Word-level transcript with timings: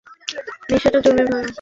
নেশাটা 0.69 0.99
জমে 1.05 1.23
ভালো। 1.25 1.47